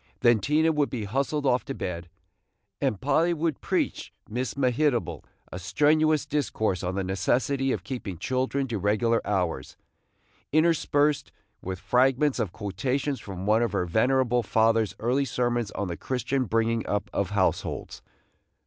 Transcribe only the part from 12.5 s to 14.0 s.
quotations from one of her